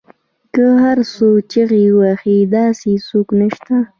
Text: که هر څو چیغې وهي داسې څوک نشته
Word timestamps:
که 0.53 0.65
هر 0.83 0.97
څو 1.13 1.27
چیغې 1.51 1.83
وهي 1.99 2.37
داسې 2.55 2.91
څوک 3.07 3.27
نشته 3.39 3.75